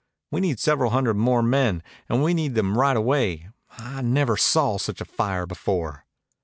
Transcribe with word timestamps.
We 0.31 0.41
need 0.41 0.59
several 0.59 0.89
hundred 0.89 1.13
more 1.17 1.43
men, 1.43 1.83
and 2.09 2.23
we 2.23 2.33
need 2.33 2.55
them 2.55 2.75
right 2.75 2.97
away. 2.97 3.49
I 3.77 4.01
never 4.01 4.35
saw 4.35 4.79
such 4.79 4.99
a 4.99 5.05
fire 5.05 5.45
before." 5.45 6.07